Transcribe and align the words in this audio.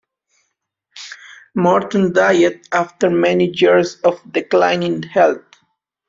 Morton 1.53 2.11
died 2.11 2.61
after 2.71 3.07
many 3.11 3.51
years 3.55 3.97
of 4.01 4.19
declining 4.31 5.03
health. 5.03 5.43